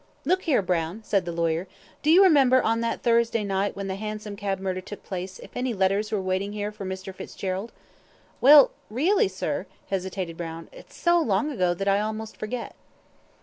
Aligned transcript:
"Look 0.25 0.41
here, 0.45 0.63
Brown," 0.63 1.03
said 1.03 1.25
the 1.25 1.31
lawyer, 1.31 1.67
"do 2.01 2.09
you 2.09 2.23
remember 2.23 2.59
on 2.63 2.81
that 2.81 3.03
Thursday 3.03 3.43
night 3.43 3.75
when 3.75 3.85
the 3.85 3.97
hansom 3.97 4.35
cab 4.35 4.57
murder 4.59 4.81
took 4.81 5.03
place 5.03 5.37
if 5.37 5.55
any 5.55 5.75
letters 5.75 6.11
were 6.11 6.19
waiting 6.19 6.53
here 6.53 6.71
for 6.71 6.83
Mr. 6.87 7.13
Fitzgerald?" 7.13 7.71
"Well, 8.41 8.71
really, 8.89 9.27
sir," 9.27 9.67
hesitated 9.91 10.37
Brown, 10.37 10.69
"it's 10.73 10.95
so 10.97 11.19
long 11.21 11.51
ago 11.51 11.75
that 11.75 11.87
I 11.87 11.99
almost 11.99 12.35
forget." 12.37 12.73